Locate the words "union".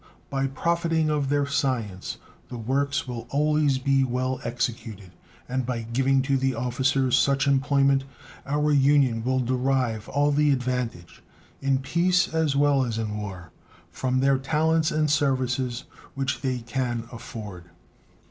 8.71-9.23